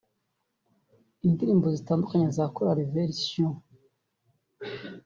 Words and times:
Indirimbo 1.27 1.65
zitandukanye 1.75 2.27
za 2.37 2.45
Korali 2.55 2.83
vers 2.91 3.17
sion 3.29 3.55